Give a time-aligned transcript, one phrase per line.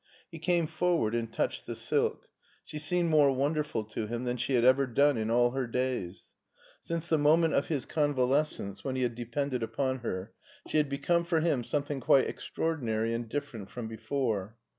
[0.31, 2.27] He came forward and touched the silk.
[2.65, 6.29] She seemed more wonderful to him than she had ever done in all her days.
[6.81, 10.33] Since the moment of his con valescence, when he had depended upon her,
[10.67, 14.57] she had become for him something quite extraordinary and different from before.